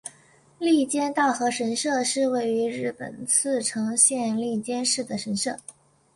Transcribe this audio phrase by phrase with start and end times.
[0.57, 5.55] 笠间稻荷神社是位于日本茨城县笠间市的神社。